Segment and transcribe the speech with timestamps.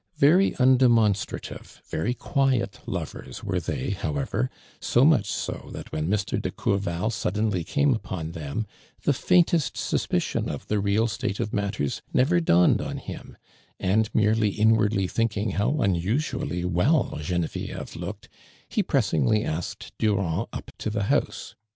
[0.17, 6.41] Very undemonstrative, very quiet lovers were they, however, so much so that when Mr.
[6.41, 8.65] De Courval suddenly came upon them,
[9.03, 13.37] the faintest suspicion of the real state of mattei s never dawned on him,
[13.79, 18.27] and merely inwardly thinking how unusually well Gene vieve looked,
[18.67, 21.53] he pressingly asked Durand up to the house.